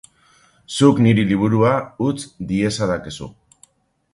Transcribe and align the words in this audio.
Zuk 0.77 1.01
niri 1.07 1.25
liburua 1.33 1.73
utz 2.07 2.17
diezadakezu. 2.53 3.29